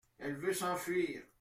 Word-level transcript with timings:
Elle 0.17 0.35
veut 0.35 0.53
s’enfuir. 0.53 1.21